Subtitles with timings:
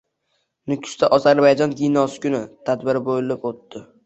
[0.71, 3.79] Nukusda “Ozarbayjon kinosi kuni” tadbiri bӯlib ӯtdi